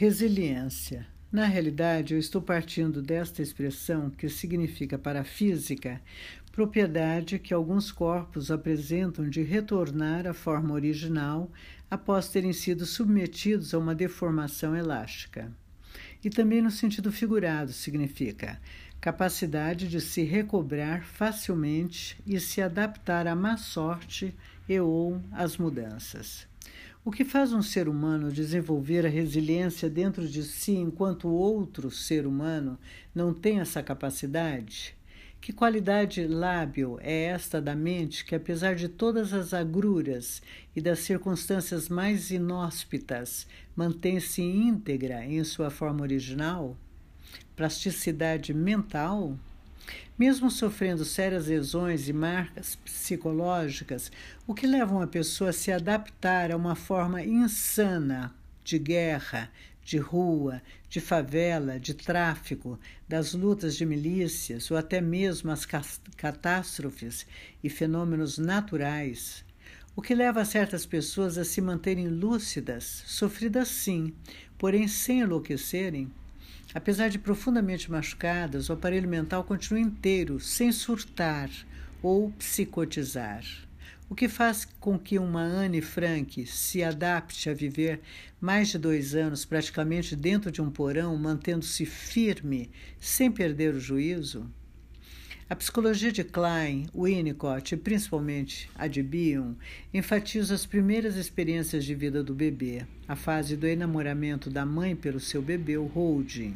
Resiliência. 0.00 1.06
Na 1.30 1.44
realidade, 1.44 2.14
eu 2.14 2.18
estou 2.18 2.40
partindo 2.40 3.02
desta 3.02 3.42
expressão 3.42 4.08
que 4.08 4.30
significa 4.30 4.96
para 4.96 5.20
a 5.20 5.24
física 5.24 6.00
propriedade 6.50 7.38
que 7.38 7.52
alguns 7.52 7.92
corpos 7.92 8.50
apresentam 8.50 9.28
de 9.28 9.42
retornar 9.42 10.26
à 10.26 10.32
forma 10.32 10.72
original 10.72 11.52
após 11.90 12.30
terem 12.30 12.54
sido 12.54 12.86
submetidos 12.86 13.74
a 13.74 13.78
uma 13.78 13.94
deformação 13.94 14.74
elástica. 14.74 15.52
E 16.24 16.30
também 16.30 16.62
no 16.62 16.70
sentido 16.70 17.12
figurado 17.12 17.70
significa 17.70 18.58
capacidade 19.02 19.86
de 19.86 20.00
se 20.00 20.22
recobrar 20.22 21.04
facilmente 21.04 22.16
e 22.26 22.40
se 22.40 22.62
adaptar 22.62 23.26
à 23.26 23.34
má 23.34 23.58
sorte 23.58 24.34
e 24.66 24.80
ou 24.80 25.20
às 25.30 25.58
mudanças. 25.58 26.48
O 27.02 27.10
que 27.10 27.24
faz 27.24 27.50
um 27.54 27.62
ser 27.62 27.88
humano 27.88 28.30
desenvolver 28.30 29.06
a 29.06 29.08
resiliência 29.08 29.88
dentro 29.88 30.28
de 30.28 30.42
si 30.42 30.72
enquanto 30.72 31.28
outro 31.28 31.90
ser 31.90 32.26
humano 32.26 32.78
não 33.14 33.32
tem 33.32 33.58
essa 33.58 33.82
capacidade? 33.82 34.94
Que 35.40 35.50
qualidade 35.50 36.26
lábil 36.26 36.98
é 37.00 37.24
esta 37.24 37.58
da 37.58 37.74
mente 37.74 38.22
que, 38.22 38.34
apesar 38.34 38.74
de 38.74 38.86
todas 38.86 39.32
as 39.32 39.54
agruras 39.54 40.42
e 40.76 40.80
das 40.82 40.98
circunstâncias 40.98 41.88
mais 41.88 42.30
inóspitas, 42.30 43.46
mantém-se 43.74 44.42
íntegra 44.42 45.24
em 45.24 45.42
sua 45.42 45.70
forma 45.70 46.02
original? 46.02 46.76
Plasticidade 47.56 48.52
mental? 48.52 49.38
Mesmo 50.18 50.50
sofrendo 50.50 51.04
sérias 51.04 51.46
lesões 51.46 52.08
e 52.08 52.12
marcas 52.12 52.76
psicológicas, 52.76 54.12
o 54.46 54.54
que 54.54 54.66
leva 54.66 54.94
uma 54.94 55.06
pessoa 55.06 55.50
a 55.50 55.52
se 55.52 55.72
adaptar 55.72 56.50
a 56.50 56.56
uma 56.56 56.74
forma 56.74 57.22
insana 57.22 58.34
de 58.62 58.78
guerra, 58.78 59.50
de 59.82 59.98
rua, 59.98 60.62
de 60.88 61.00
favela, 61.00 61.80
de 61.80 61.94
tráfico, 61.94 62.78
das 63.08 63.32
lutas 63.32 63.76
de 63.76 63.86
milícias 63.86 64.70
ou 64.70 64.76
até 64.76 65.00
mesmo 65.00 65.50
as 65.50 65.66
catástrofes 66.16 67.26
e 67.64 67.70
fenômenos 67.70 68.38
naturais. 68.38 69.44
O 69.96 70.02
que 70.02 70.14
leva 70.14 70.44
certas 70.44 70.86
pessoas 70.86 71.36
a 71.36 71.44
se 71.44 71.60
manterem 71.60 72.08
lúcidas, 72.08 73.02
sofridas 73.06 73.68
sim, 73.68 74.14
porém 74.56 74.86
sem 74.86 75.20
enlouquecerem, 75.20 76.12
Apesar 76.72 77.08
de 77.08 77.18
profundamente 77.18 77.90
machucadas, 77.90 78.68
o 78.68 78.72
aparelho 78.72 79.08
mental 79.08 79.42
continua 79.42 79.80
inteiro, 79.80 80.38
sem 80.38 80.70
surtar 80.70 81.50
ou 82.00 82.30
psicotizar. 82.32 83.44
O 84.08 84.14
que 84.14 84.28
faz 84.28 84.64
com 84.78 84.98
que 84.98 85.18
uma 85.18 85.42
Anne 85.42 85.80
Frank 85.80 86.46
se 86.46 86.82
adapte 86.82 87.48
a 87.48 87.54
viver 87.54 88.00
mais 88.40 88.68
de 88.68 88.78
dois 88.78 89.14
anos 89.14 89.44
praticamente 89.44 90.16
dentro 90.16 90.50
de 90.50 90.60
um 90.60 90.70
porão, 90.70 91.16
mantendo-se 91.16 91.86
firme, 91.86 92.70
sem 92.98 93.30
perder 93.30 93.74
o 93.74 93.80
juízo? 93.80 94.50
A 95.50 95.56
psicologia 95.56 96.12
de 96.12 96.22
Klein, 96.22 96.86
Winnicott 96.94 97.74
e 97.74 97.76
principalmente 97.76 98.70
a 98.72 98.86
de 98.86 99.02
Bion 99.02 99.54
enfatiza 99.92 100.54
as 100.54 100.64
primeiras 100.64 101.16
experiências 101.16 101.84
de 101.84 101.92
vida 101.92 102.22
do 102.22 102.32
bebê, 102.32 102.86
a 103.08 103.16
fase 103.16 103.56
do 103.56 103.66
enamoramento 103.66 104.48
da 104.48 104.64
mãe 104.64 104.94
pelo 104.94 105.18
seu 105.18 105.42
bebê, 105.42 105.76
o 105.76 105.86
holding. 105.86 106.54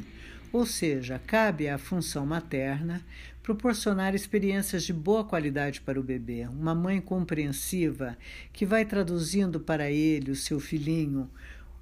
Ou 0.53 0.65
seja, 0.65 1.21
cabe 1.27 1.69
à 1.69 1.77
função 1.77 2.25
materna 2.25 3.03
proporcionar 3.43 4.15
experiências 4.15 4.85
de 4.85 4.93
boa 4.93 5.25
qualidade 5.25 5.81
para 5.81 5.99
o 5.99 6.05
bebê, 6.05 6.47
uma 6.47 6.73
mãe 6.73 7.01
compreensiva 7.01 8.17
que 8.53 8.65
vai 8.65 8.85
traduzindo 8.85 9.59
para 9.59 9.91
ele, 9.91 10.31
o 10.31 10.37
seu 10.37 10.61
filhinho, 10.61 11.29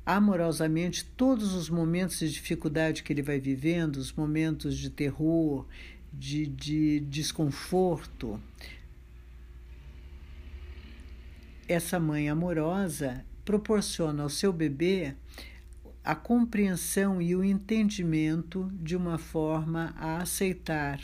amorosamente 0.05 1.05
todos 1.17 1.55
os 1.55 1.71
momentos 1.71 2.19
de 2.19 2.31
dificuldade 2.31 3.03
que 3.03 3.13
ele 3.13 3.23
vai 3.23 3.39
vivendo, 3.39 3.97
os 3.97 4.13
momentos 4.13 4.77
de 4.77 4.91
terror, 4.91 5.67
de, 6.13 6.47
de 6.47 7.01
desconforto. 7.01 8.41
Essa 11.69 11.99
mãe 11.99 12.29
amorosa 12.29 13.25
proporciona 13.45 14.23
ao 14.23 14.29
seu 14.29 14.53
bebê 14.53 15.15
a 16.05 16.15
compreensão 16.15 17.23
e 17.23 17.35
o 17.35 17.45
entendimento 17.45 18.71
de 18.75 18.97
uma 18.97 19.19
forma 19.19 19.95
a 19.97 20.19
aceitar 20.19 21.01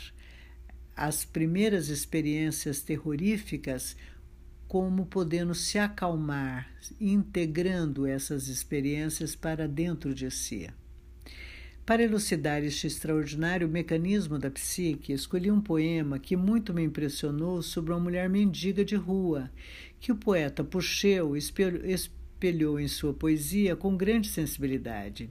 as 0.95 1.23
primeiras 1.23 1.87
experiências 1.87 2.81
terroríficas 2.81 3.95
como 4.67 5.05
podendo 5.05 5.55
se 5.55 5.79
acalmar, 5.79 6.69
integrando 6.99 8.05
essas 8.05 8.49
experiências 8.49 9.35
para 9.35 9.67
dentro 9.67 10.13
de 10.13 10.29
si. 10.29 10.69
Para 11.85 12.03
elucidar 12.03 12.63
este 12.63 12.85
extraordinário 12.85 13.67
mecanismo 13.67 14.37
da 14.37 14.51
psique, 14.51 15.11
escolhi 15.11 15.49
um 15.49 15.59
poema 15.59 16.19
que 16.19 16.35
muito 16.35 16.73
me 16.73 16.83
impressionou 16.83 17.61
sobre 17.61 17.91
uma 17.91 17.99
mulher 17.99 18.29
mendiga 18.29 18.85
de 18.85 18.95
rua, 18.95 19.49
que 19.99 20.11
o 20.11 20.15
poeta 20.15 20.63
Puxeu 20.63 21.35
espelhou 21.35 22.79
em 22.79 22.87
sua 22.87 23.13
poesia 23.13 23.75
com 23.75 23.97
grande 23.97 24.27
sensibilidade 24.27 25.29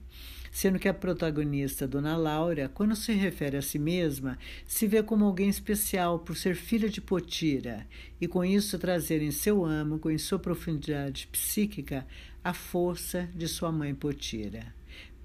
sendo 0.50 0.78
que 0.78 0.88
a 0.88 0.94
protagonista, 0.94 1.86
Dona 1.86 2.16
Laura, 2.16 2.68
quando 2.68 2.96
se 2.96 3.12
refere 3.12 3.56
a 3.56 3.62
si 3.62 3.78
mesma, 3.78 4.38
se 4.66 4.86
vê 4.86 5.02
como 5.02 5.24
alguém 5.24 5.48
especial 5.48 6.18
por 6.18 6.36
ser 6.36 6.56
filha 6.56 6.88
de 6.88 7.00
Potira 7.00 7.86
e 8.20 8.26
com 8.26 8.44
isso 8.44 8.78
trazer 8.78 9.22
em 9.22 9.30
seu 9.30 9.64
âmago, 9.64 10.10
em 10.10 10.18
sua 10.18 10.38
profundidade 10.38 11.28
psíquica, 11.28 12.06
a 12.42 12.52
força 12.52 13.28
de 13.34 13.46
sua 13.46 13.70
mãe 13.70 13.94
Potira. 13.94 14.77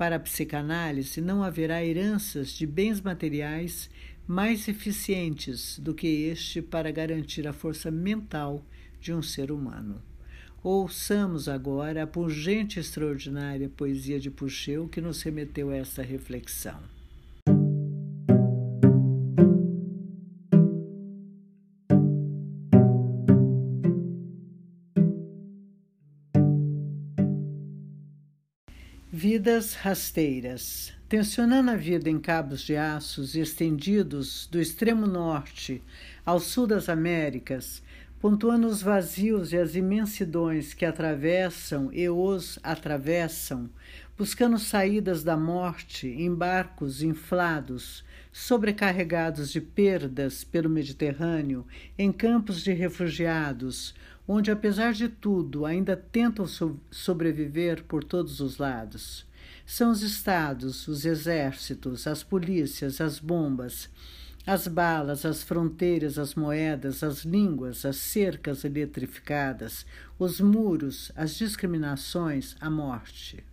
Para 0.04 0.18
a 0.18 0.20
psicanálise, 0.20 1.22
não 1.22 1.42
haverá 1.42 1.82
heranças 1.82 2.50
de 2.50 2.68
bens 2.68 3.00
materiais 3.00 3.90
mais 4.28 4.68
eficientes 4.68 5.80
do 5.80 5.94
que 5.94 6.08
este 6.26 6.62
para 6.62 6.92
garantir 6.92 7.48
a 7.48 7.54
força 7.54 7.90
mental 7.90 8.66
de 9.00 9.14
um 9.14 9.22
ser 9.22 9.50
humano. 9.50 10.02
Ouçamos 10.62 11.48
agora 11.48 12.04
a 12.04 12.08
pungente 12.08 12.78
e 12.78 12.82
extraordinária 12.82 13.70
poesia 13.70 14.20
de 14.20 14.30
Puxeu 14.30 14.90
que 14.90 15.00
nos 15.00 15.22
remeteu 15.22 15.70
a 15.70 15.78
esta 15.78 16.04
reflexão. 16.04 16.82
Vidas 29.16 29.76
rasteiras. 29.76 30.92
Tensionando 31.08 31.70
a 31.70 31.76
vida 31.76 32.10
em 32.10 32.20
cabos 32.20 32.62
de 32.62 32.76
aços 32.76 33.36
estendidos 33.36 34.48
do 34.52 34.60
extremo 34.60 35.06
norte 35.06 35.84
ao 36.26 36.40
sul 36.40 36.66
das 36.66 36.90
Américas, 36.90 37.84
pontuando 38.20 38.66
os 38.66 38.82
vazios 38.82 39.54
e 39.54 39.58
as 39.58 39.76
imensidões 39.76 40.74
que 40.74 40.84
atravessam 40.84 41.94
e 41.94 42.10
os 42.10 42.58
atravessam, 42.64 43.70
buscando 44.18 44.60
saídas 44.60 45.24
da 45.24 45.36
morte 45.36 46.08
em 46.08 46.34
barcos 46.34 47.02
inflados, 47.02 48.04
sobrecarregados 48.32 49.52
de 49.52 49.60
perdas 49.60 50.44
pelo 50.44 50.70
Mediterrâneo, 50.70 51.66
em 51.98 52.12
campos 52.12 52.64
de 52.64 52.72
refugiados, 52.74 53.96
onde, 54.28 54.52
apesar 54.52 54.94
de 54.94 55.10
tudo, 55.10 55.66
ainda 55.66 55.98
tentam 55.98 56.46
so 56.46 56.80
sobreviver 56.92 57.84
por 57.84 58.04
todos 58.04 58.40
os 58.40 58.58
lados. 58.58 59.26
São 59.66 59.92
os 59.92 60.02
estados, 60.02 60.88
os 60.88 61.06
exércitos, 61.06 62.06
as 62.06 62.22
polícias, 62.22 63.02
as 63.02 63.18
bombas, 63.18 63.90
as 64.46 64.68
balas, 64.68 65.26
as 65.26 65.42
fronteiras, 65.42 66.20
as 66.20 66.36
moedas, 66.36 67.02
as 67.02 67.24
línguas, 67.24 67.86
as 67.86 67.96
cercas 67.96 68.64
eletrificadas, 68.64 69.86
os 70.20 70.40
muros, 70.40 71.12
as 71.16 71.36
discriminações, 71.36 72.56
a 72.60 72.70
morte. 72.70 73.44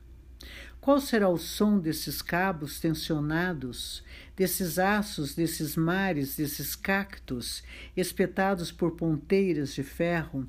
Qual 0.80 0.98
será 0.98 1.28
o 1.28 1.36
som 1.36 1.78
desses 1.78 2.22
cabos 2.22 2.80
tensionados, 2.80 4.02
desses 4.34 4.78
aços, 4.78 5.34
desses 5.34 5.76
mares, 5.76 6.36
desses 6.36 6.74
cactos, 6.74 7.62
espetados 7.94 8.72
por 8.72 8.92
ponteiras 8.92 9.74
de 9.74 9.82
ferro, 9.82 10.48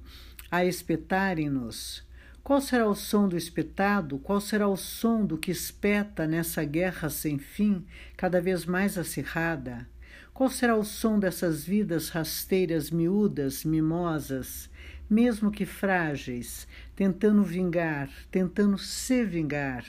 a 0.49 0.63
espetarem-nos? 0.63 2.07
Qual 2.41 2.61
será 2.61 2.87
o 2.87 2.95
som 2.95 3.27
do 3.27 3.35
espetado? 3.35 4.19
Qual 4.19 4.39
será 4.39 4.69
o 4.69 4.77
som 4.77 5.25
do 5.25 5.37
que 5.37 5.51
espeta 5.51 6.25
nessa 6.25 6.63
guerra 6.63 7.09
sem 7.09 7.37
fim, 7.37 7.85
cada 8.15 8.39
vez 8.39 8.65
mais 8.65 8.97
acirrada? 8.97 9.85
Qual 10.33 10.49
será 10.49 10.77
o 10.77 10.85
som 10.85 11.19
dessas 11.19 11.65
vidas 11.65 12.07
rasteiras 12.07 12.89
miúdas, 12.89 13.65
mimosas, 13.65 14.69
mesmo 15.09 15.51
que 15.51 15.65
frágeis, 15.65 16.69
tentando 16.95 17.43
vingar, 17.43 18.09
tentando 18.31 18.77
se 18.77 19.25
vingar? 19.25 19.83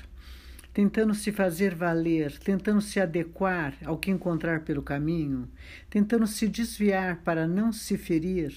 Tentando 0.72 1.14
se 1.14 1.30
fazer 1.30 1.74
valer, 1.74 2.38
tentando 2.38 2.80
se 2.80 2.98
adequar 2.98 3.74
ao 3.84 3.98
que 3.98 4.10
encontrar 4.10 4.60
pelo 4.60 4.82
caminho, 4.82 5.48
tentando 5.90 6.26
se 6.26 6.48
desviar 6.48 7.20
para 7.22 7.46
não 7.46 7.72
se 7.72 7.98
ferir. 7.98 8.54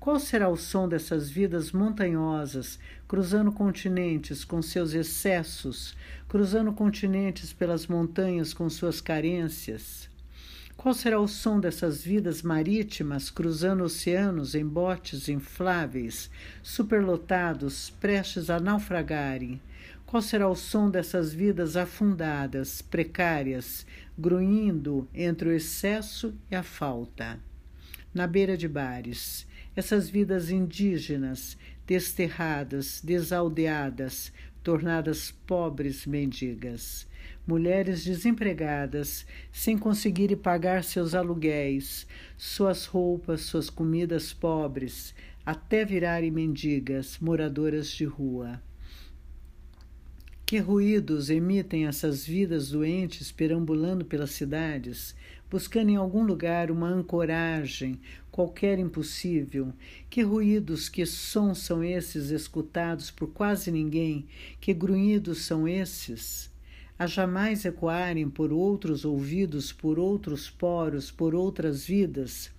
Qual 0.00 0.18
será 0.18 0.48
o 0.48 0.56
som 0.56 0.88
dessas 0.88 1.28
vidas 1.28 1.72
montanhosas, 1.72 2.78
cruzando 3.06 3.52
continentes 3.52 4.44
com 4.44 4.62
seus 4.62 4.94
excessos, 4.94 5.96
cruzando 6.28 6.72
continentes 6.72 7.52
pelas 7.52 7.86
montanhas 7.86 8.54
com 8.54 8.68
suas 8.70 9.00
carências? 9.00 10.08
Qual 10.76 10.94
será 10.94 11.18
o 11.18 11.26
som 11.26 11.58
dessas 11.58 12.04
vidas 12.04 12.42
marítimas 12.42 13.30
cruzando 13.30 13.82
oceanos 13.82 14.54
em 14.54 14.64
botes 14.64 15.28
infláveis, 15.28 16.30
superlotados, 16.62 17.90
prestes 17.90 18.48
a 18.48 18.60
naufragarem? 18.60 19.60
Qual 20.08 20.22
será 20.22 20.48
o 20.48 20.56
som 20.56 20.90
dessas 20.90 21.34
vidas 21.34 21.76
afundadas, 21.76 22.80
precárias, 22.80 23.84
grunhindo 24.18 25.06
entre 25.12 25.50
o 25.50 25.52
excesso 25.52 26.34
e 26.50 26.56
a 26.56 26.62
falta? 26.62 27.38
Na 28.14 28.26
beira 28.26 28.56
de 28.56 28.66
bares, 28.66 29.46
essas 29.76 30.08
vidas 30.08 30.50
indígenas, 30.50 31.58
desterradas, 31.86 33.02
desaldeadas, 33.04 34.32
tornadas 34.62 35.30
pobres 35.46 36.06
mendigas 36.06 37.06
mulheres 37.46 38.04
desempregadas, 38.04 39.26
sem 39.52 39.76
conseguirem 39.76 40.36
pagar 40.36 40.84
seus 40.84 41.14
aluguéis, 41.14 42.06
suas 42.36 42.86
roupas, 42.86 43.42
suas 43.42 43.68
comidas 43.68 44.32
pobres, 44.34 45.14
até 45.44 45.82
virarem 45.82 46.30
mendigas, 46.30 47.18
moradoras 47.18 47.88
de 47.88 48.04
rua. 48.04 48.62
Que 50.48 50.56
ruídos 50.60 51.28
emitem 51.28 51.86
essas 51.86 52.26
vidas 52.26 52.70
doentes 52.70 53.30
perambulando 53.30 54.02
pelas 54.02 54.30
cidades, 54.30 55.14
buscando 55.50 55.90
em 55.90 55.96
algum 55.96 56.24
lugar 56.24 56.70
uma 56.70 56.88
ancoragem, 56.88 58.00
qualquer 58.30 58.78
impossível? 58.78 59.74
Que 60.08 60.22
ruídos, 60.22 60.88
que 60.88 61.04
sons 61.04 61.58
são 61.58 61.84
esses 61.84 62.30
escutados 62.30 63.10
por 63.10 63.28
quase 63.28 63.70
ninguém? 63.70 64.24
Que 64.58 64.72
grunhidos 64.72 65.42
são 65.42 65.68
esses? 65.68 66.50
a 66.98 67.06
jamais 67.06 67.64
ecoarem 67.64 68.28
por 68.28 68.52
outros 68.52 69.04
ouvidos, 69.04 69.72
por 69.72 70.00
outros 70.00 70.50
poros, 70.50 71.12
por 71.12 71.32
outras 71.32 71.86
vidas, 71.86 72.50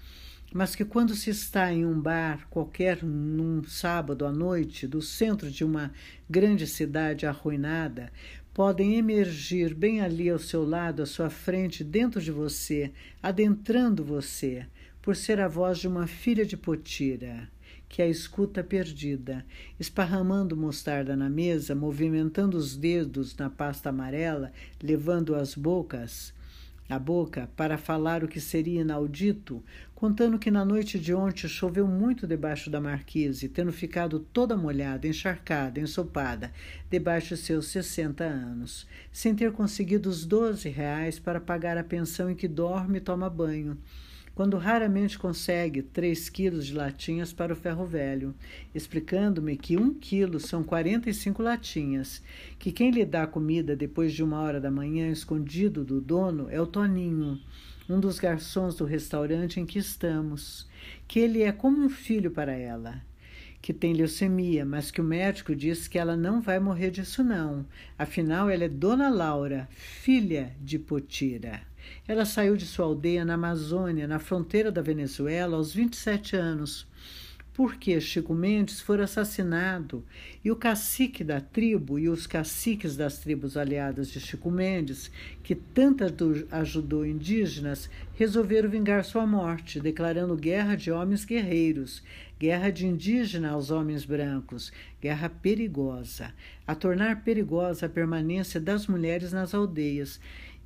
mas 0.54 0.76
que 0.76 0.84
quando 0.84 1.16
se 1.16 1.30
está 1.30 1.72
em 1.72 1.86
um 1.86 2.00
bar 2.00 2.48
qualquer 2.50 3.04
num 3.04 3.64
sábado 3.64 4.26
à 4.26 4.32
noite 4.32 4.88
do 4.88 5.02
centro 5.02 5.50
de 5.50 5.64
uma 5.64 5.92
grande 6.30 6.66
cidade 6.66 7.26
arruinada, 7.26 8.12
podem 8.54 8.96
emergir 8.96 9.74
bem 9.74 10.02
ali 10.02 10.30
ao 10.30 10.40
seu 10.40 10.66
lado, 10.66 11.02
à 11.02 11.06
sua 11.06 11.30
frente, 11.30 11.84
dentro 11.84 12.20
de 12.20 12.32
você, 12.32 12.92
adentrando 13.22 14.04
você, 14.04 14.66
por 15.02 15.16
ser 15.16 15.40
a 15.40 15.48
voz 15.48 15.78
de 15.78 15.88
uma 15.88 16.08
filha 16.08 16.46
de 16.46 16.58
Potira 16.58 17.48
que 17.90 18.04
a 18.04 18.08
escuta 18.08 18.64
perdida, 18.64 19.44
esparramando 19.80 20.56
mostarda 20.56 21.16
na 21.16 21.28
mesa, 21.28 21.74
movimentando 21.74 22.56
os 22.56 22.78
dedos 22.78 23.36
na 23.36 23.50
pasta 23.50 23.90
amarela, 23.90 24.54
levando 24.82 25.34
as 25.34 25.56
bocas, 25.56 26.32
a 26.90 26.98
boca 26.98 27.48
para 27.56 27.78
falar 27.78 28.24
o 28.24 28.28
que 28.28 28.42
seria 28.42 28.82
inaudito, 28.82 29.64
contando 29.94 30.40
que 30.40 30.50
na 30.50 30.66
noite 30.66 31.00
de 31.00 31.14
ontem 31.14 31.48
choveu 31.48 31.86
muito 31.88 32.26
debaixo 32.26 32.70
da 32.70 32.82
marquise, 32.82 33.48
tendo 33.48 33.72
ficado 33.72 34.20
toda 34.20 34.58
molhada, 34.58 35.08
encharcada, 35.08 35.80
ensopada, 35.80 36.52
debaixo 36.90 37.36
de 37.36 37.42
seus 37.42 37.68
sessenta 37.68 38.24
anos, 38.24 38.88
sem 39.12 39.36
ter 39.36 39.52
conseguido 39.52 40.10
os 40.10 40.26
doze 40.26 40.68
reais 40.68 41.20
para 41.20 41.40
pagar 41.40 41.78
a 41.78 41.84
pensão 41.84 42.30
em 42.30 42.36
que 42.36 42.48
dorme 42.48 42.98
e 42.98 43.02
toma 43.02 43.30
banho 43.30 43.78
quando 44.40 44.56
raramente 44.56 45.20
consegue 45.20 45.82
três 45.82 46.30
quilos 46.30 46.66
de 46.66 46.74
latinhas 46.74 47.34
para 47.34 47.52
o 47.52 47.56
ferro 47.58 47.86
velho, 47.86 48.34
explicando-me 48.74 49.58
que 49.58 49.76
um 49.76 49.94
quilo 49.94 50.40
são 50.40 50.64
45 50.64 51.44
latinhas, 51.44 52.24
que 52.58 52.72
quem 52.72 52.90
lhe 52.90 53.04
dá 53.04 53.28
comida 53.28 53.76
depois 53.76 54.14
de 54.14 54.24
uma 54.24 54.40
hora 54.40 54.62
da 54.62 54.72
manhã 54.72 55.12
escondido 55.12 55.84
do 55.84 56.00
dono 56.00 56.48
é 56.50 56.62
o 56.62 56.66
Toninho, 56.66 57.38
um 57.90 58.00
dos 58.00 58.18
garçons 58.18 58.76
do 58.76 58.86
restaurante 58.86 59.60
em 59.60 59.66
que 59.66 59.78
estamos, 59.78 60.70
que 61.06 61.20
ele 61.20 61.44
é 61.44 61.52
como 61.52 61.84
um 61.84 61.90
filho 61.90 62.32
para 62.32 62.54
ela 62.54 63.02
que 63.62 63.74
tem 63.74 63.92
leucemia, 63.92 64.64
mas 64.64 64.90
que 64.90 65.02
o 65.02 65.04
médico 65.04 65.54
diz 65.54 65.86
que 65.86 66.00
ela 66.00 66.16
não 66.16 66.40
vai 66.40 66.62
morrer 66.62 66.92
disso 66.92 67.22
não. 67.26 67.66
Afinal, 67.98 68.50
ela 68.50 68.64
é 68.64 68.70
Dona 68.70 69.10
Laura, 69.10 69.68
filha 69.70 70.56
de 70.62 70.80
Potira. 70.80 71.68
Ela 72.08 72.26
saiu 72.26 72.58
de 72.58 72.66
sua 72.66 72.86
aldeia 72.86 73.24
na 73.24 73.36
Amazônia, 73.36 74.08
na 74.08 74.20
fronteira 74.20 74.72
da 74.72 74.82
Venezuela, 74.82 75.58
aos 75.58 75.74
27 75.74 76.36
anos, 76.36 76.88
porque 77.60 78.00
Chico 78.00 78.34
Mendes 78.34 78.80
foi 78.80 79.02
assassinado? 79.02 80.06
E 80.42 80.50
o 80.50 80.56
cacique 80.56 81.26
da 81.26 81.42
tribo 81.42 82.00
e 82.00 82.08
os 82.08 82.26
caciques 82.26 82.96
das 82.96 83.18
tribos 83.18 83.58
aliadas 83.58 84.10
de 84.10 84.18
Chico 84.18 84.50
Mendes, 84.50 85.12
que 85.44 85.54
tanto 85.54 86.06
ajudou 86.52 87.06
indígenas, 87.06 87.90
resolveram 88.16 88.70
vingar 88.70 89.04
sua 89.04 89.28
morte, 89.28 89.78
declarando 89.78 90.38
guerra 90.38 90.78
de 90.78 90.90
homens 90.90 91.26
guerreiros, 91.26 92.02
guerra 92.40 92.70
de 92.70 92.88
indígena 92.88 93.50
aos 93.50 93.72
homens 93.72 94.06
brancos, 94.06 94.72
guerra 95.02 95.28
perigosa, 95.28 96.34
a 96.66 96.74
tornar 96.74 97.26
perigosa 97.26 97.88
a 97.88 97.90
permanência 97.90 98.62
das 98.62 98.88
mulheres 98.88 99.34
nas 99.34 99.54
aldeias 99.54 100.18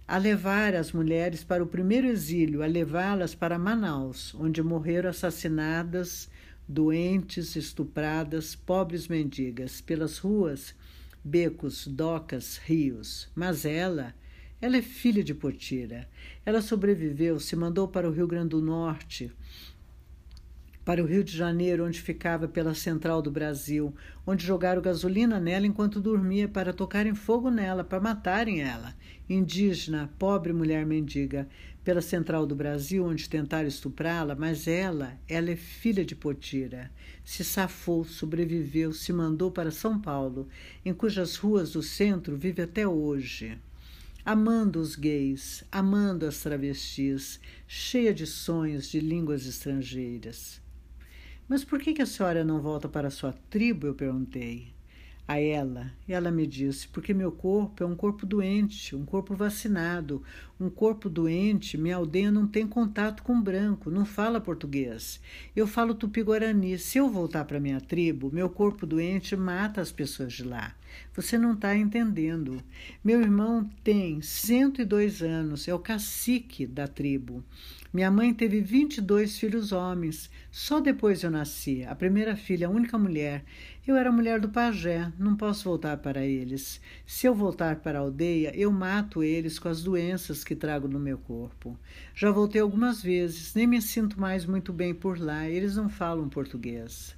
a 0.08 0.18
levar 0.18 0.76
as 0.76 0.92
mulheres 0.92 1.44
para 1.44 1.64
o 1.64 1.68
primeiro 1.68 2.08
exílio, 2.08 2.62
a 2.62 2.66
levá-las 2.66 3.34
para 3.34 3.58
Manaus, 3.58 4.36
onde 4.36 4.62
morreram 4.62 5.10
assassinadas, 5.10 6.30
doentes, 6.68 7.56
estupradas, 7.56 8.56
pobres 8.56 9.08
mendigas, 9.08 9.80
pelas 9.80 10.18
ruas, 10.18 10.76
becos, 11.24 11.88
docas, 11.88 12.58
rios. 12.58 13.30
Mas 13.34 13.66
ela, 13.66 14.14
ela 14.62 14.78
é 14.78 14.82
filha 14.82 15.24
de 15.24 15.34
Potira. 15.34 16.08
Ela 16.46 16.62
sobreviveu, 16.62 17.40
se 17.40 17.56
mandou 17.56 17.88
para 17.88 18.08
o 18.08 18.12
Rio 18.12 18.28
Grande 18.28 18.50
do 18.50 18.62
Norte, 18.62 19.32
para 20.84 21.02
o 21.02 21.06
Rio 21.06 21.24
de 21.24 21.36
Janeiro, 21.36 21.86
onde 21.86 22.02
ficava 22.02 22.46
pela 22.46 22.76
central 22.76 23.22
do 23.22 23.32
Brasil, 23.32 23.96
onde 24.28 24.46
jogaram 24.46 24.82
gasolina 24.82 25.40
nela 25.40 25.66
enquanto 25.66 26.02
dormia 26.02 26.48
para 26.50 26.74
tocarem 26.74 27.16
fogo 27.16 27.50
nela, 27.50 27.86
para 27.86 28.02
matarem 28.02 28.62
ela. 28.62 28.94
Indígena, 29.30 30.14
pobre 30.20 30.52
mulher 30.54 30.86
mendiga, 30.86 31.48
pela 31.84 32.02
central 32.02 32.46
do 32.46 32.56
Brasil, 32.56 33.06
onde 33.06 33.30
tentaram 33.30 33.68
estuprá-la, 33.68 34.36
mas 34.36 34.68
ela, 34.68 35.20
ela 35.28 35.52
é 35.52 35.56
filha 35.56 36.06
de 36.06 36.16
Potira. 36.16 36.92
Se 37.24 37.44
safou, 37.44 38.04
sobreviveu, 38.04 38.94
se 38.94 39.12
mandou 39.12 39.52
para 39.52 39.71
São 39.71 40.00
Paulo, 40.00 40.47
em 40.86 40.94
cujas 40.94 41.36
ruas 41.36 41.71
do 41.71 41.83
centro 41.83 42.38
vive 42.38 42.62
até 42.62 42.88
hoje 42.88 43.57
amando 44.26 44.80
os 44.80 44.95
gays, 44.95 45.64
amando 45.71 46.26
as 46.26 46.42
travestis, 46.42 47.40
cheia 47.68 48.14
de 48.14 48.26
sonhos 48.26 48.90
de 48.90 49.00
línguas 49.00 49.45
estrangeiras. 49.45 50.62
Mas 51.47 51.66
por 51.66 51.80
que, 51.80 52.02
a 52.02 52.06
senhora 52.06 52.44
não 52.44 52.62
volta 52.62 52.88
para 52.88 53.09
a 53.09 53.12
sua 53.12 53.33
tribo? 53.50 53.86
Eu 53.86 53.94
perguntei 53.94 54.74
a 55.27 55.39
ela. 55.39 55.92
E 56.07 56.13
ela 56.13 56.31
me 56.31 56.45
disse: 56.45 56.87
porque 56.87 57.13
meu 57.13 57.31
corpo 57.31 57.83
é 57.83 57.87
um 57.87 57.95
corpo 57.95 58.25
doente, 58.25 58.95
um 58.95 59.06
corpo 59.06 59.35
vacinado. 59.35 60.21
Um 60.59 60.69
corpo 60.69 61.09
doente, 61.09 61.77
minha 61.77 61.97
aldeia 61.97 62.31
não 62.31 62.47
tem 62.47 62.65
contato 62.65 63.23
com 63.23 63.42
branco, 63.42 63.89
não 63.89 64.06
fala 64.06 64.39
português. 64.39 65.19
Eu 65.56 65.68
falo 65.68 65.94
tupi-guarani. 65.94 66.77
Se 66.77 66.99
eu 66.99 67.09
voltar 67.09 67.44
para 67.45 67.59
minha 67.59 67.81
tribo, 67.81 68.31
meu 68.31 68.49
corpo 68.49 68.85
doente 68.85 69.35
mata 69.35 69.81
as 69.81 69.92
pessoas 69.92 70.31
de 70.33 70.44
lá. 70.44 70.73
Você 71.13 71.37
não 71.37 71.53
está 71.53 71.75
entendendo. 71.75 72.61
Meu 73.03 73.21
irmão 73.21 73.69
tem 73.83 74.21
102 74.21 75.21
anos, 75.21 75.68
é 75.68 75.73
o 75.73 75.80
cacique 75.80 76.65
da 76.65 76.87
tribo. 76.87 77.44
Minha 77.94 78.09
mãe 78.09 78.33
teve 78.33 78.59
22 78.59 79.38
filhos 79.38 79.71
homens. 79.71 80.28
Só 80.50 80.80
depois 80.80 81.21
eu 81.21 81.30
nasci, 81.30 81.85
a 81.85 81.94
primeira 81.94 82.35
filha, 82.35 82.66
a 82.66 82.71
única 82.71 82.97
mulher. 82.97 83.45
Eu 83.85 83.95
era 83.95 84.12
mulher 84.12 84.40
do 84.40 84.50
pajé, 84.50 85.14
não 85.19 85.38
posso 85.38 85.66
voltar 85.66 85.97
para 85.97 86.26
eles. 86.26 86.81
Se 87.06 87.28
eu 87.28 87.35
voltar 87.35 87.76
para 87.81 88.00
a 88.00 88.02
aldeia, 88.02 88.52
eu 88.56 88.71
mato 88.71 89.21
eles 89.21 89.59
com 89.59 89.69
as 89.69 89.83
doenças 89.83 90.44
que 90.44 90.56
trago 90.56 90.88
no 90.88 91.00
meu 91.00 91.19
corpo. 91.19 91.78
Já 92.16 92.31
voltei 92.31 92.62
algumas 92.62 93.00
vezes, 93.00 93.54
nem 93.54 93.68
me 93.68 93.80
sinto 93.80 94.19
mais 94.19 94.44
muito 94.44 94.73
bem 94.73 94.95
por 94.95 95.19
lá, 95.19 95.47
eles 95.47 95.76
não 95.76 95.88
falam 95.88 96.28
português. 96.28 97.16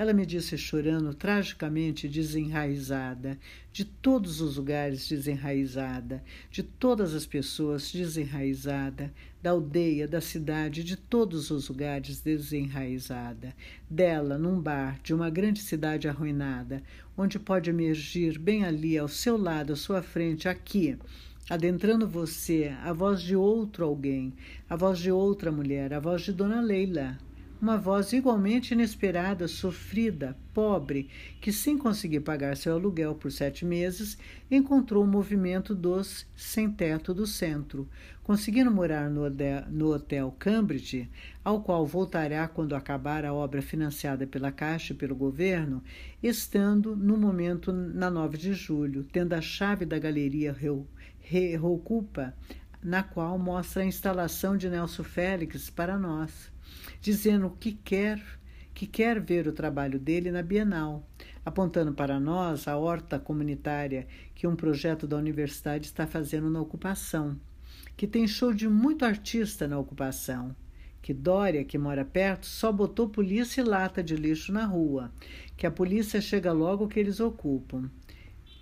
Ela 0.00 0.14
me 0.14 0.24
disse 0.24 0.56
chorando, 0.56 1.12
tragicamente 1.12 2.08
desenraizada, 2.08 3.38
de 3.70 3.84
todos 3.84 4.40
os 4.40 4.56
lugares 4.56 5.06
desenraizada, 5.06 6.24
de 6.50 6.62
todas 6.62 7.14
as 7.14 7.26
pessoas 7.26 7.92
desenraizada, 7.92 9.12
da 9.42 9.50
aldeia, 9.50 10.08
da 10.08 10.18
cidade, 10.18 10.82
de 10.82 10.96
todos 10.96 11.50
os 11.50 11.68
lugares 11.68 12.18
desenraizada, 12.22 13.54
dela 13.90 14.38
num 14.38 14.58
bar 14.58 14.98
de 15.02 15.12
uma 15.12 15.28
grande 15.28 15.60
cidade 15.60 16.08
arruinada, 16.08 16.82
onde 17.14 17.38
pode 17.38 17.68
emergir 17.68 18.38
bem 18.38 18.64
ali, 18.64 18.96
ao 18.96 19.06
seu 19.06 19.36
lado, 19.36 19.74
à 19.74 19.76
sua 19.76 20.00
frente, 20.00 20.48
aqui, 20.48 20.96
adentrando 21.50 22.08
você, 22.08 22.74
a 22.82 22.94
voz 22.94 23.20
de 23.20 23.36
outro 23.36 23.84
alguém, 23.84 24.32
a 24.66 24.76
voz 24.76 24.98
de 24.98 25.12
outra 25.12 25.52
mulher, 25.52 25.92
a 25.92 26.00
voz 26.00 26.22
de 26.22 26.32
Dona 26.32 26.62
Leila, 26.62 27.18
uma 27.60 27.76
voz 27.76 28.12
igualmente 28.14 28.72
inesperada, 28.72 29.46
sofrida, 29.46 30.34
pobre, 30.54 31.10
que, 31.42 31.52
sem 31.52 31.76
conseguir 31.76 32.20
pagar 32.20 32.56
seu 32.56 32.72
aluguel 32.72 33.14
por 33.14 33.30
sete 33.30 33.66
meses, 33.66 34.16
encontrou 34.50 35.04
o 35.04 35.06
movimento 35.06 35.74
dos 35.74 36.26
sem-teto 36.34 37.12
do 37.12 37.26
centro, 37.26 37.86
conseguindo 38.22 38.70
morar 38.70 39.10
no 39.10 39.92
hotel, 39.92 40.34
Cambridge, 40.38 41.10
ao 41.44 41.60
qual 41.62 41.86
voltará 41.86 42.48
quando 42.48 42.74
acabar 42.74 43.26
a 43.26 43.34
obra 43.34 43.60
financiada 43.60 44.26
pela 44.26 44.50
Caixa 44.50 44.94
e 44.94 44.96
pelo 44.96 45.14
governo, 45.14 45.82
estando 46.22 46.96
no 46.96 47.18
momento 47.18 47.72
na 47.72 48.10
9 48.10 48.38
de 48.38 48.54
julho, 48.54 49.04
tendo 49.04 49.34
a 49.34 49.40
chave 49.42 49.84
da 49.84 49.98
galeria 49.98 50.56
Reocupa, 51.20 52.34
na 52.82 53.02
qual 53.02 53.38
mostra 53.38 53.82
a 53.82 53.86
instalação 53.86 54.56
de 54.56 54.70
Nelson 54.70 55.04
Félix 55.04 55.68
para 55.68 55.98
nós 55.98 56.49
dizendo 57.00 57.56
que 57.58 57.72
quer 57.72 58.20
que 58.72 58.86
quer 58.86 59.20
ver 59.20 59.46
o 59.46 59.52
trabalho 59.52 59.98
dele 59.98 60.30
na 60.30 60.42
Bienal, 60.42 61.06
apontando 61.44 61.92
para 61.92 62.18
nós 62.18 62.66
a 62.66 62.78
horta 62.78 63.18
comunitária 63.18 64.06
que 64.34 64.46
um 64.46 64.56
projeto 64.56 65.06
da 65.06 65.18
universidade 65.18 65.86
está 65.86 66.06
fazendo 66.06 66.48
na 66.48 66.62
ocupação, 66.62 67.38
que 67.94 68.06
tem 68.06 68.26
show 68.26 68.54
de 68.54 68.66
muito 68.68 69.04
artista 69.04 69.68
na 69.68 69.78
ocupação, 69.78 70.56
que 71.02 71.12
Dória, 71.12 71.64
que 71.64 71.76
mora 71.76 72.04
perto, 72.06 72.46
só 72.46 72.72
botou 72.72 73.08
polícia 73.08 73.60
e 73.60 73.64
lata 73.64 74.02
de 74.02 74.16
lixo 74.16 74.52
na 74.52 74.64
rua, 74.64 75.12
que 75.56 75.66
a 75.66 75.70
polícia 75.70 76.20
chega 76.20 76.52
logo 76.52 76.88
que 76.88 76.98
eles 76.98 77.20
ocupam. 77.20 77.90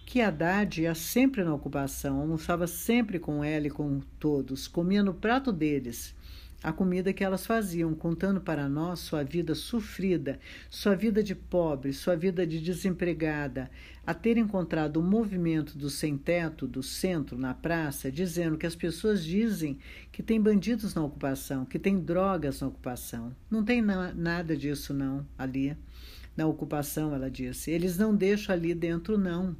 Que 0.09 0.23
Haddad 0.23 0.81
ia 0.81 0.95
sempre 0.95 1.45
na 1.45 1.55
ocupação, 1.55 2.19
almoçava 2.19 2.67
sempre 2.67 3.19
com 3.19 3.45
ela 3.45 3.67
e 3.67 3.71
com 3.71 4.01
todos, 4.19 4.67
comia 4.67 5.03
no 5.03 5.13
prato 5.13 5.53
deles 5.53 6.15
a 6.63 6.73
comida 6.73 7.13
que 7.13 7.23
elas 7.23 7.45
faziam, 7.45 7.93
contando 7.93 8.41
para 8.41 8.71
nós 8.71 9.01
sua 9.01 9.23
vida 9.23 9.55
sofrida, 9.55 10.41
sua 10.71 10.95
vida 10.97 11.23
de 11.23 11.35
pobre, 11.35 11.93
sua 11.93 12.17
vida 12.17 12.47
de 12.47 12.59
desempregada, 12.59 13.71
a 14.07 14.15
ter 14.15 14.39
encontrado 14.39 14.97
o 14.97 15.03
movimento 15.03 15.77
do 15.77 15.91
sem-teto 15.91 16.67
do 16.67 16.83
centro 16.83 17.37
na 17.37 17.53
praça, 17.53 18.11
dizendo 18.11 18.57
que 18.57 18.67
as 18.67 18.75
pessoas 18.75 19.23
dizem 19.23 19.79
que 20.11 20.23
tem 20.23 20.41
bandidos 20.41 20.95
na 20.95 21.05
ocupação, 21.05 21.67
que 21.67 21.79
tem 21.79 22.01
drogas 22.01 22.63
na 22.63 22.69
ocupação. 22.69 23.37
Não 23.51 23.63
tem 23.63 23.83
na 23.83 24.15
nada 24.15 24.57
disso 24.57 24.95
não 24.95 25.27
ali. 25.37 25.77
Na 26.35 26.47
ocupação, 26.47 27.13
ela 27.13 27.29
disse. 27.29 27.69
Eles 27.69 27.99
não 27.99 28.15
deixam 28.15 28.55
ali 28.55 28.73
dentro 28.73 29.19
não. 29.19 29.57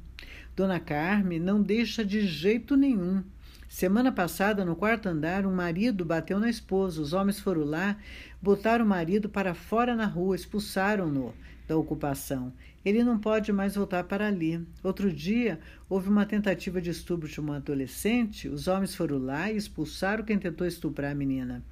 Dona 0.59 0.77
Carme 0.77 1.39
não 1.39 1.61
deixa 1.61 2.03
de 2.03 2.27
jeito 2.27 2.75
nenhum. 2.75 3.23
Semana 3.69 4.11
passada, 4.11 4.65
no 4.65 4.75
quarto 4.75 5.07
andar, 5.07 5.45
um 5.45 5.55
marido 5.55 6.03
bateu 6.03 6.37
na 6.37 6.49
esposa. 6.49 7.01
Os 7.01 7.13
homens 7.13 7.39
foram 7.39 7.63
lá, 7.63 7.95
botaram 8.41 8.83
o 8.83 8.87
marido 8.89 9.29
para 9.29 9.53
fora 9.53 9.95
na 9.95 10.05
rua, 10.05 10.35
expulsaram-no 10.35 11.33
da 11.65 11.77
ocupação. 11.77 12.51
Ele 12.83 13.05
não 13.05 13.17
pode 13.17 13.53
mais 13.53 13.75
voltar 13.75 14.03
para 14.03 14.27
ali. 14.27 14.61
Outro 14.83 15.09
dia, 15.13 15.61
houve 15.87 16.09
uma 16.09 16.25
tentativa 16.25 16.81
de 16.81 16.89
estupro 16.89 17.29
de 17.29 17.39
uma 17.39 17.55
adolescente. 17.55 18.49
Os 18.49 18.67
homens 18.67 18.93
foram 18.93 19.17
lá 19.17 19.49
e 19.49 19.55
expulsaram 19.55 20.25
quem 20.25 20.37
tentou 20.37 20.67
estuprar 20.67 21.13
a 21.13 21.15
menina. 21.15 21.63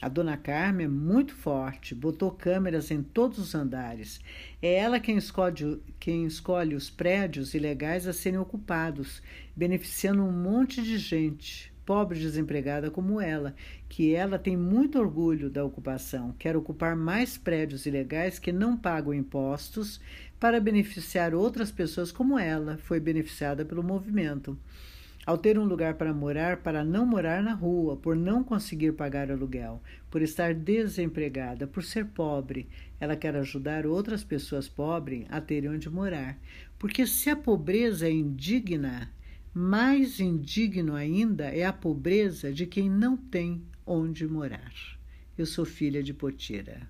A 0.00 0.10
dona 0.10 0.36
Carmen 0.36 0.84
é 0.84 0.88
muito 0.88 1.34
forte, 1.34 1.94
botou 1.94 2.30
câmeras 2.30 2.90
em 2.90 3.02
todos 3.02 3.38
os 3.38 3.54
andares. 3.54 4.20
É 4.60 4.74
ela 4.74 5.00
quem 5.00 5.16
escolhe, 5.16 5.80
quem 5.98 6.26
escolhe 6.26 6.74
os 6.74 6.90
prédios 6.90 7.54
ilegais 7.54 8.06
a 8.06 8.12
serem 8.12 8.38
ocupados, 8.38 9.22
beneficiando 9.56 10.22
um 10.22 10.30
monte 10.30 10.82
de 10.82 10.98
gente, 10.98 11.72
pobre 11.86 12.18
desempregada 12.18 12.90
como 12.90 13.22
ela, 13.22 13.54
que 13.88 14.14
ela 14.14 14.38
tem 14.38 14.54
muito 14.54 14.98
orgulho 14.98 15.48
da 15.48 15.64
ocupação, 15.64 16.34
quer 16.38 16.58
ocupar 16.58 16.94
mais 16.94 17.38
prédios 17.38 17.86
ilegais 17.86 18.38
que 18.38 18.52
não 18.52 18.76
pagam 18.76 19.14
impostos 19.14 19.98
para 20.38 20.60
beneficiar 20.60 21.34
outras 21.34 21.72
pessoas 21.72 22.12
como 22.12 22.38
ela 22.38 22.76
foi 22.76 23.00
beneficiada 23.00 23.64
pelo 23.64 23.82
movimento 23.82 24.58
ao 25.26 25.36
ter 25.36 25.58
um 25.58 25.64
lugar 25.64 25.94
para 25.94 26.14
morar, 26.14 26.58
para 26.58 26.84
não 26.84 27.04
morar 27.04 27.42
na 27.42 27.52
rua, 27.52 27.96
por 27.96 28.14
não 28.14 28.44
conseguir 28.44 28.92
pagar 28.92 29.28
aluguel, 29.28 29.82
por 30.08 30.22
estar 30.22 30.54
desempregada, 30.54 31.66
por 31.66 31.82
ser 31.82 32.06
pobre. 32.06 32.68
Ela 33.00 33.16
quer 33.16 33.34
ajudar 33.34 33.86
outras 33.86 34.22
pessoas 34.22 34.68
pobres 34.68 35.26
a 35.28 35.40
terem 35.40 35.70
onde 35.70 35.90
morar. 35.90 36.38
Porque 36.78 37.04
se 37.08 37.28
a 37.28 37.34
pobreza 37.34 38.06
é 38.06 38.12
indigna, 38.12 39.10
mais 39.52 40.20
indigno 40.20 40.94
ainda 40.94 41.46
é 41.46 41.64
a 41.64 41.72
pobreza 41.72 42.52
de 42.52 42.64
quem 42.64 42.88
não 42.88 43.16
tem 43.16 43.60
onde 43.84 44.28
morar. 44.28 44.72
Eu 45.36 45.44
sou 45.44 45.64
filha 45.64 46.04
de 46.04 46.14
Potira. 46.14 46.88